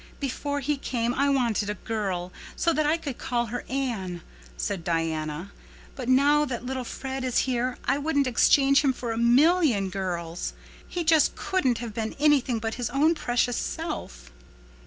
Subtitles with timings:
[0.19, 4.21] "Before he came I wanted a girl, so that I could call her ANNE,"
[4.57, 5.51] said Diana.
[5.95, 10.53] "But now that little Fred is here I wouldn't exchange him for a million girls.
[10.87, 14.31] He just couldn't have been anything but his own precious self."